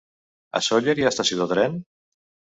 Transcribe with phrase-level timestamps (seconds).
[0.59, 1.79] A Sóller hi ha estació de tren?